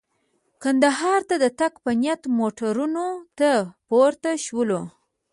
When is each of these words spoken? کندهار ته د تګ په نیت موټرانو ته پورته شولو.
کندهار 0.63 1.21
ته 1.29 1.35
د 1.43 1.45
تګ 1.59 1.73
په 1.83 1.91
نیت 2.01 2.21
موټرانو 2.37 3.07
ته 3.37 3.49
پورته 3.87 4.31
شولو. 4.45 4.81